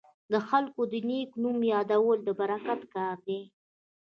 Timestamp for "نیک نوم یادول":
1.09-2.17